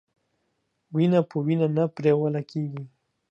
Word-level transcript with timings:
وينه 0.93 1.19
په 1.29 1.35
وينه 1.45 1.67
نه 1.75 1.83
پريوله 1.95 2.41
کېږي. 2.51 2.83